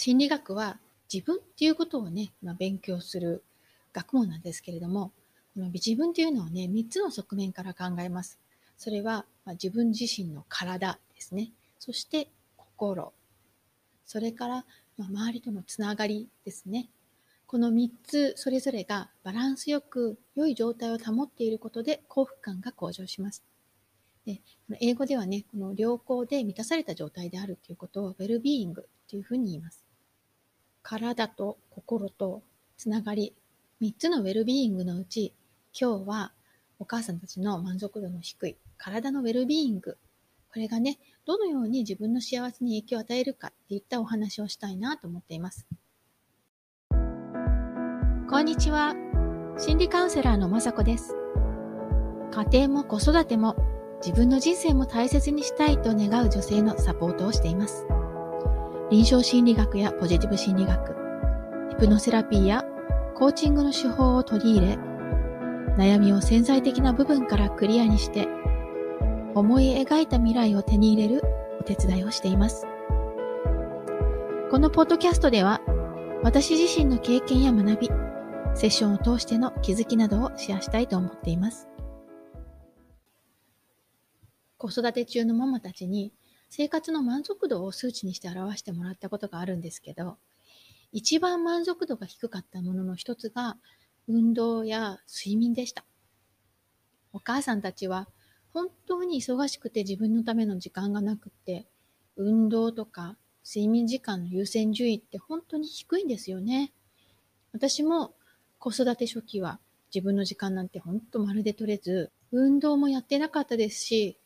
[0.00, 0.78] 心理学は
[1.12, 3.42] 自分っていうことをね、まあ、勉強する
[3.92, 5.10] 学問なんですけれども、
[5.54, 8.38] この自分というのはね、3つの側面から考えます。
[8.76, 11.50] それは、まあ、自分自身の体ですね。
[11.80, 13.12] そして心。
[14.06, 14.64] それから、
[14.96, 16.90] まあ、周りとのつながりですね。
[17.48, 23.42] この3つそれぞれがバランスよく良い状態を保っていることで幸福感が向上します。
[24.24, 24.42] で
[24.80, 29.87] 英語ではね、この良好で満たされた状態であるということをウェルビーイングというふうに言います。
[30.90, 32.42] 体と心と
[32.78, 33.34] つながり、
[33.82, 35.34] 3つのウェルビーイングのうち、
[35.78, 36.32] 今日は
[36.78, 39.98] お母さんたちの満足度の低い体のウェルビーイング、
[40.50, 45.66] これがね、どのように自分の幸せに影響を与えるかっていったお話をしたいなと思っています。
[46.90, 48.94] こんにちは。
[49.58, 51.14] 心理カウンセラーのまさこです。
[52.30, 53.56] 家庭も子育ても
[54.02, 57.84] 自分の人生も大切にしたいと願う女性のサポートをしています。
[58.90, 60.96] 臨床心理学やポジティブ心理学、
[61.68, 62.64] ヒプノセラピーや
[63.14, 64.78] コーチングの手法を取り入れ、
[65.76, 68.26] 悩みを潜在的な部分からクリアにして、
[69.34, 71.22] 思い描いた未来を手に入れる
[71.60, 72.66] お手伝いをしています。
[74.50, 75.60] このポッドキャストでは、
[76.22, 77.90] 私自身の経験や学び、
[78.54, 81.68] セッションを通しての気づきなどをシェアしたいと思っています。
[84.56, 86.14] 子育て中のママたちに
[86.50, 90.16] 生活の満足度を数値にして表してもらったことがあるんですけど、
[90.92, 93.56] 一番満足度が低かったものの一つが
[94.06, 95.84] 運動や睡眠でした。
[97.12, 98.08] お母さんたちは
[98.52, 101.66] 本当に忙しくて自分のための時間がなくって、
[102.16, 106.72] 運動とか睡眠時間の優先順位って本当に低いんですよね。
[107.52, 108.14] 私も
[108.58, 109.60] 子育て初期は
[109.94, 114.18] 自分の時間なんてほんとまるで取れず、運動もやってなかったですし、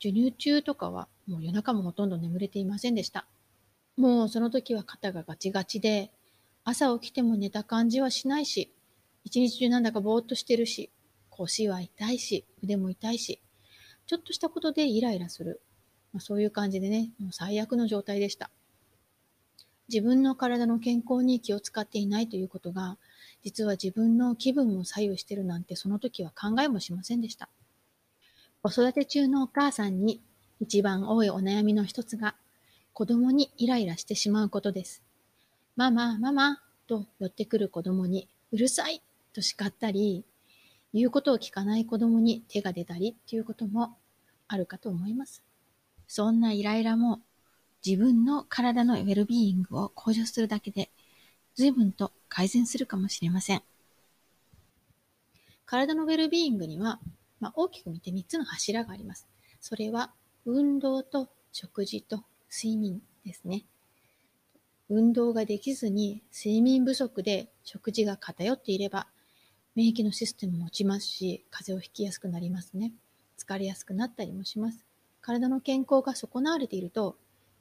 [0.00, 3.26] 授乳中とかはもう夜中もほとんど眠れていませんでした。
[3.96, 6.10] もうその時は肩がガチガチで、
[6.64, 8.72] 朝起きても寝た感じはしないし、
[9.24, 10.90] 一日中なんだかぼーっとしてるし、
[11.30, 13.40] 腰は痛いし、腕も痛いし、
[14.06, 15.62] ちょっとしたことでイライラする。
[16.12, 18.50] まあ、そういう感じでね、もう最悪の状態でした。
[19.88, 22.98] 自分の体の健康に気を使っていないということが、
[23.42, 27.50] 実は自分の気分も左右してるなんてその時は考えもしませんでした。
[28.62, 30.22] 子育て中のお母さんに
[30.64, 32.34] 一番多いお悩みの一つが
[32.94, 35.02] 子供にイライラしてしまうことです。
[35.76, 39.02] ママ、ママと寄ってくる子供にうるさい
[39.34, 40.24] と叱ったり、
[40.94, 43.98] 言うことを聞かない子供に手が出たりっていうことも
[44.48, 45.42] あるかと思います。
[46.08, 47.20] そんなイライラも
[47.84, 50.88] 自分の体のウェルビーイングを向上するだけで
[51.54, 53.62] 随分と改善するかもしれません。
[55.66, 57.00] 体のウェルビーイングには、
[57.38, 59.28] まあ、大きく見て3つの柱があります。
[59.60, 60.10] それは、
[60.46, 63.64] 運動と食事と睡眠ですね。
[64.90, 69.08] 運動ができずに睡眠不足で食事が偏っていれば、
[69.74, 72.92] 免疫のシステムも落ちますし、風邪をひきやすくなりますね。
[73.38, 74.84] 疲れやすくなったりもします。
[75.22, 77.16] 体の健康が損なわれていると、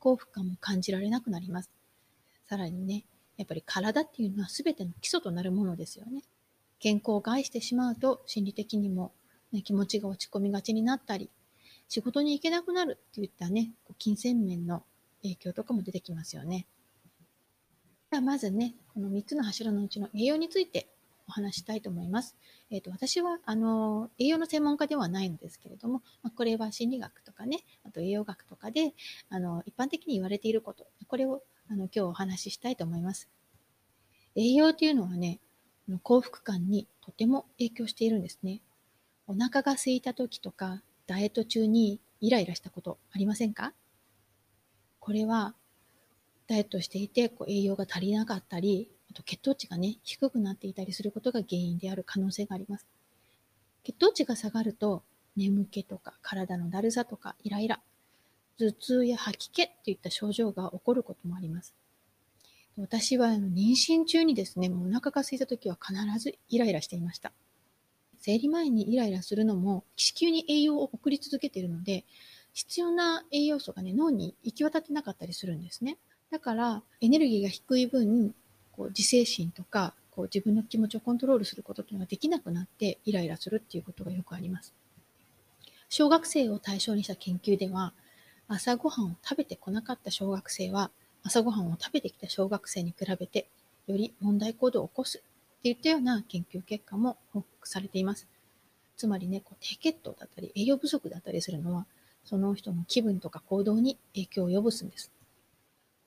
[0.00, 1.70] 幸福感も感じられなくなります。
[2.48, 3.04] さらにね、
[3.36, 6.22] やっぱり体っていうのは全ての基礎となるものですよね。
[6.80, 9.12] 健康を害してしまうと心理的にも、
[9.52, 11.30] ね、気持ちが落ち込みがちになったり、
[11.94, 14.82] 仕事に行けなくなるっていったね、金銭面の
[15.22, 16.66] 影響とかも出てきますよね。
[18.10, 20.88] ではまずね、この3つの柱のうちの栄養について
[21.28, 22.36] お話したいと思います。
[22.68, 28.92] えっ、ー、と、私は、あの、栄養の専門家ではないんですけれども、まあ、これは心理学とかね、あと栄養学とかで、
[29.28, 33.30] あの、一般的に言われていること、これをあの今日お話ししたいと思います。
[34.34, 35.38] 栄養っていうのはね、
[36.02, 38.62] 幸福感にとても影響しているんですね。
[39.28, 43.72] お腹が空いた時とか、ダイエット中にイライラしたことありませんか？
[45.00, 45.54] これは、
[46.46, 52.86] ダイエットしていてこう栄養が足りなかったり、あと血糖値がね、低くなっていたりすることが原因である可能性があります。
[53.82, 55.02] 血糖値が下がると、
[55.36, 57.80] 眠気とか体のだるさとかイライラ、
[58.58, 61.74] 頭痛や吐き気っていった症状が起こることもあります。
[62.76, 67.32] 私は妊娠中にですね、もうお腹が空いた時は必ずイライラしていました。
[68.26, 72.06] 生理前にイライラするのも子宮に栄養を送り続けているので、
[72.54, 75.98] 必要な栄養素がね、脳に行き渡ってなかったりするんですね。
[76.30, 78.34] だから、エネルギーが低い分、
[78.72, 84.72] こう自制心とか、こう自分の気持ちをコントロールすることっていうのができなくなってイライラするっていうことがよくあります。
[85.90, 87.92] 小学生を対象にした研究では、
[88.48, 90.90] 朝ごはんを食べてこなかった小学生は、
[91.24, 93.50] 朝ごはんを食べてきた小学生に比べて、
[93.86, 95.22] より問題行動を起こす
[95.64, 98.28] っていったような研究結果も報告されています。
[98.98, 101.86] つまりね、こう低血糖だったり栄養不足だったりするのは、
[102.22, 105.10] その人の気分とか行動に影響を及ぼすんです。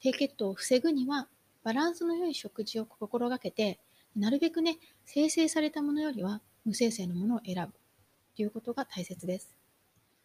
[0.00, 1.28] 低血糖を防ぐには、
[1.62, 3.80] バランスの良い食事を心がけて、
[4.14, 7.72] なるべくね、生成されたものよりは無生成のものを選ぶ
[8.36, 9.56] ということが大切です。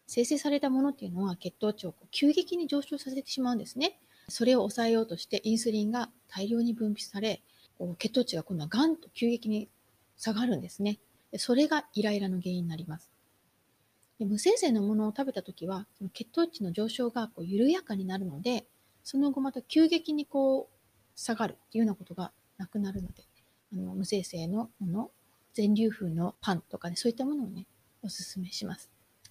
[0.06, 3.98] 生成されたものっていうのは血糖値を急激に上昇させてしまうんですね。
[4.28, 7.42] それを抑えようとしてインスリンが大量に分泌され、
[7.98, 9.68] 血糖値が今度はガンと急激に
[10.16, 10.98] 下がるんですね。
[11.36, 13.10] それがイライラの原因になります。
[14.18, 18.66] で無生成のものを食べたときは、血糖値の上昇がこう緩やかになるので、
[19.02, 20.74] その後また急激にこう
[21.16, 23.24] 下がるっていうようなことがなくなるので、
[23.72, 25.10] あの無生成のもの、
[25.52, 27.66] 全粒粉のパンとかね、そういったものをね、
[28.02, 28.90] おすすめします。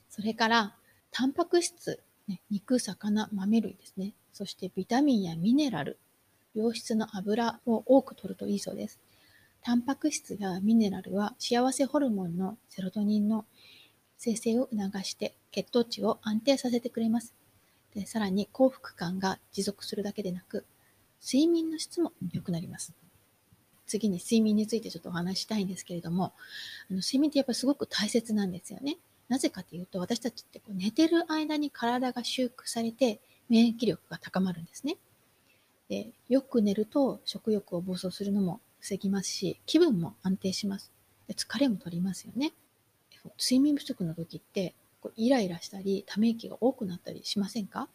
[0.10, 0.76] それから、
[1.12, 4.14] タンパク質、ね、肉、魚、豆類ですね。
[4.32, 6.00] そしてビタミンやミネラル、
[6.56, 9.00] 良質の油を多く摂るといいそうです。
[9.62, 13.46] タンパク質やミネラルは幸せホルモンのセロトニンの
[14.18, 17.34] 生成を促して血糖値を安定させてくれます。
[17.96, 20.66] でさらに幸福感が持続するだけでなく、
[21.26, 22.94] 睡眠の質も良くなります。
[23.86, 26.34] 次に睡眠についてちょっとお話したいんですけれども、
[26.90, 28.98] あの睡眠ってやっぱりすごく大切なんですよね。
[29.30, 34.98] なぜかというと、私たちってこう寝てる間に体が修復されて免疫力が高まるんですね。
[35.94, 40.92] でよく寝ると食欲を暴走するのも防ぎますし、気分も安定します。
[41.28, 42.54] で疲れも取りますよね。
[43.40, 47.88] 睡眠不足の時ってこうイライラしたり、ため息が多くなったりしませんか？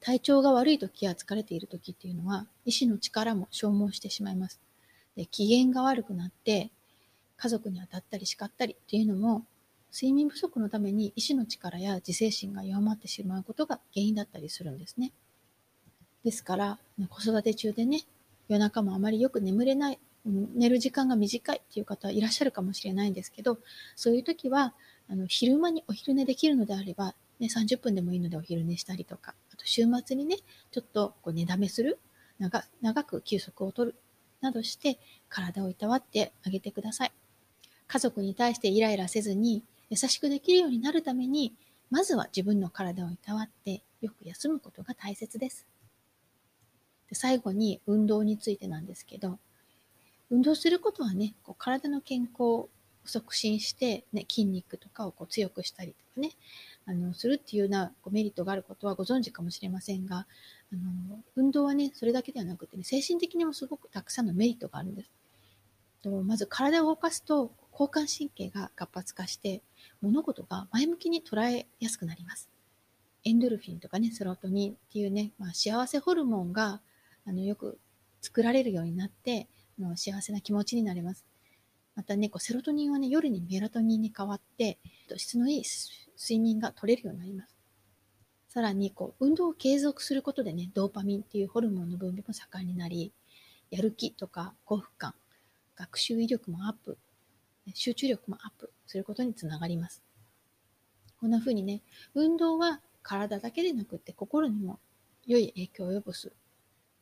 [0.00, 4.60] 体調が悪い時や疲れている時っていうのは、意志の力も消耗してしまいます。
[5.16, 6.70] で機嫌が悪くなって、
[7.36, 9.44] 家族に当たったり叱ったりっていうのも、
[9.92, 15.12] 睡眠不足のために意志の力や自制心が弱まってしまうことが原因だったりするんですね。
[16.24, 16.78] ですから、
[17.08, 18.00] 子育て中でね、
[18.48, 23.58] 夜中もあまりよく眠れない、寝る時間が短いっていう方はいらっしゃるかもしれないんですけど、
[23.94, 24.74] そういう時は、
[25.08, 30.36] あの昼間にお昼寝できるのであれば、ね、30分でもいいのでお昼寝したりとか、あと週末にね、
[30.70, 31.98] ちょっとこう寝だめする
[32.38, 33.94] 長、長く休息をとる
[34.40, 34.98] などして
[35.28, 37.12] 体をいたわってあげてください。
[37.86, 41.52] 家族に対してイライラせずに優しくできるようになるために、
[41.90, 45.66] まずは自分の体をいたわってよく休むことが大切です。
[47.08, 49.38] で最後に運動についてなんですけど、
[50.30, 52.68] 運動することはね、こう体の健康を
[53.04, 56.30] 促進して、ね、筋肉とかをこう強くしたりとかね、
[56.86, 60.26] あの、するっていうようなこうメリットがあることはご存知かもしれませんが、
[60.72, 65.10] あの、運動はね、それだけではなくてね、精神的にもすごくたくさんのメリットがあるんです。
[66.02, 69.62] とまず体を動かすと、交感神経が活発化して、
[70.00, 72.50] 物事が前向きに捉えやすくなります。
[73.24, 76.82] エンドルフィンとかね、セロトニンっていうね、まあ、幸せホルモンが、
[77.26, 77.78] あの、よく
[78.20, 79.48] 作られるようになって、
[79.78, 81.24] あの幸せな気持ちになれます。
[81.94, 84.78] またね、こうセロトニンはね、夜にメラトニンに変わって、
[85.16, 85.62] 質のいい
[86.18, 87.54] 睡眠が取れるようになります。
[88.48, 93.12] さらに、こう、運動を継続することでね、ドーパミンっていうホルモンの分泌も盛んになり、
[93.70, 95.14] やる気とか幸福感、
[95.74, 96.98] 学習威力もアップ、
[97.74, 100.04] 集中力もアップすることにつながります。
[101.20, 101.82] こんな風にね、
[102.14, 104.78] 運動は体だけでなくって心にも
[105.26, 106.32] 良い影響を及ぼす、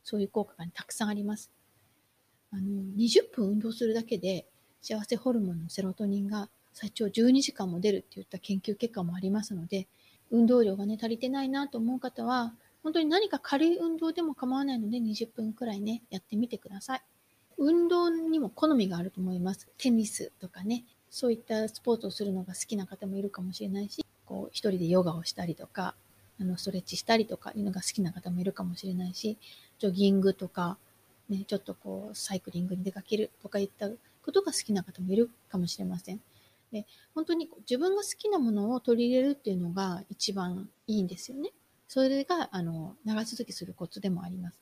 [0.04, 1.50] そういう効果が、ね、たくさんあります。
[2.50, 4.46] あの、20分運動するだけで
[4.80, 9.88] 幸せホルモンのセロトニンが最長12時間も出るっていった研究結果もありますので、
[10.30, 17.02] 運動量がね、足りてないなと思う方は、本当に何か軽い運動でも構わないので20分くらいね、やってみてください。
[17.58, 19.68] 運動にも好みがあると思います。
[19.78, 25.94] テニスとかね、そういったスポーツをするのが好きな方もいるかもしれないし、こう一人でヨガをしたりとか、
[26.40, 29.38] あのストレッチしたりとかいうのが好きな方もいるかもしれないし、
[29.78, 30.78] ジョギングとか、
[31.28, 33.88] ね、ちょっとこうサイクリングに出かけるとかいった
[34.24, 36.20] ことが好きな方もいるかもしれません。
[36.72, 41.50] で本当に自分が好きなものを取り入れるっていうのが一番いいんですよね。
[41.86, 44.58] それがあの長続きするコツでもあります。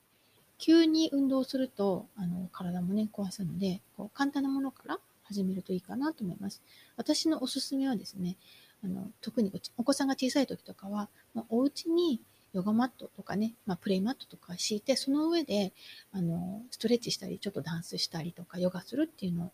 [0.59, 6.61] 急に運動するとあの体もね壊すのでこう簡単なものから始めるといいかなと思います。
[6.97, 8.37] 私のおすすめはですね
[8.83, 12.21] あの特にお子さんが小さい時とかは、まあ、お家に
[12.53, 15.73] ヨガマットとかね、まあ、プレイマットとか敷いて、その上で、
[16.13, 19.53] あの、ストレッチしたり、ちょっとダンスしたりとか、ヨガするっていうの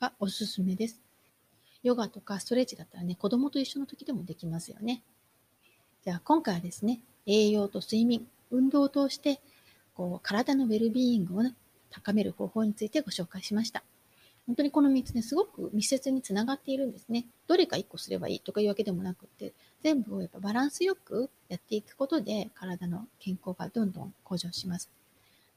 [0.00, 1.00] がおすすめです。
[1.82, 5.02] ヨガとかストレッチだったらね、子供と一緒の時でもできますよね。
[6.04, 9.40] じゃあ今回はですね、栄養と睡眠、運動を通して、
[9.94, 11.54] こう、体のウェルビーイングを、ね、
[11.90, 13.82] 高める方法についてご紹介しました。
[14.46, 17.26] 本当にこの3つね、すごく密接につながっているんですね。
[17.48, 24.88] どれか1個すればいいとかいうわけでもなくて、全部をやっぱバランスよくやっていくことで体の健康がどんどん向上します。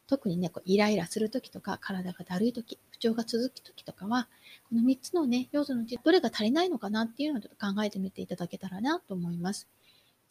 [0.08, 4.27] 特にね、こうイライラするときとか、体がだるいとき、不調が続くときとかは、
[4.69, 9.67] この3つのね、要素のうちどれが足りないのかなっていうのをちょっと考えてみていただけたらなと思います。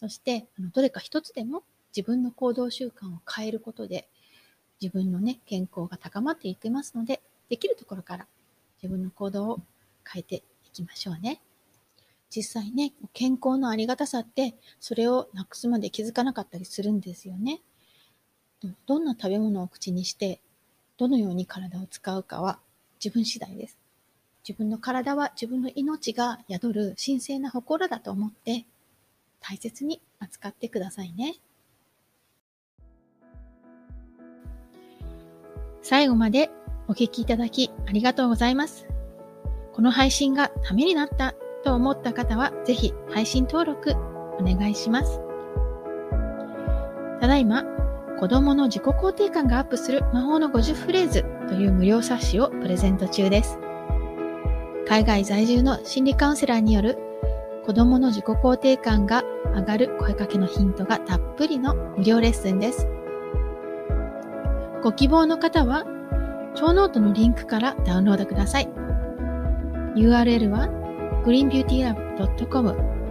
[0.01, 1.63] そして、あのどれか1つでも
[1.97, 4.09] 自分の行動習慣を変えることで、
[4.81, 8.27] 自分のね、健康が高まっていきますので、できるところから
[8.83, 9.61] 自分の行動を
[10.11, 11.41] 変えていきましょうね。
[12.31, 17.61] 実際ね、健康のありがたさって、それをなくすまで気づかなかったりするんですよね。
[18.87, 20.41] どんな食べ物を口にして、
[20.97, 22.59] どのように体を使うかは
[23.03, 23.79] 自分次第です。
[24.49, 28.65] 自分の体は自分の命が宿る神聖な心だと思って
[29.41, 31.37] 大切に扱ってくださいね。
[35.83, 36.51] 最後まで
[36.89, 38.87] お聴きいただきありがとうございます。
[39.75, 43.93] この配信がためになったと思った方は、ぜひ配信登録
[44.41, 45.21] お願いします。
[47.21, 47.65] ただいま、
[48.19, 53.59] 子供の自己肯定感がアップする魔法の50フレーズという無料冊子をプレゼント中です。
[54.89, 56.97] 海外在住の心理カウンセラーによる
[57.67, 59.23] 子供の自己肯定感が
[59.55, 62.89] 上がる声かけのヒントがたっぷりの無料レッスンです。
[64.83, 65.85] ご希望の方は、
[66.59, 68.69] show note のリンクからダウンロードください。
[69.95, 70.69] URL は
[71.25, 72.71] greenbeautylab.com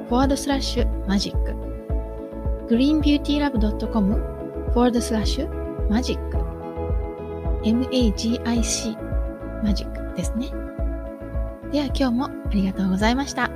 [0.10, 1.34] forward slash magic
[2.68, 4.16] greenbeautylab.com
[4.74, 5.48] forward slash
[5.90, 6.20] magic
[7.64, 8.98] magic
[9.64, 10.52] マジックですね。
[11.72, 13.50] では今日もありがとうございました。